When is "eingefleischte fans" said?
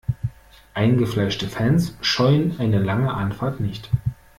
0.73-1.95